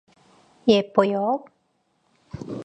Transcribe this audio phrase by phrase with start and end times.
[0.71, 1.45] 예뻐요?